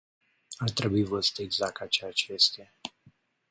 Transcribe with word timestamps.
Ar 0.59 0.69
trebui 0.69 1.03
văzută 1.03 1.41
exact 1.41 1.73
ca 1.73 1.87
ceea 1.87 2.11
ce 2.11 2.33
este. 2.33 2.73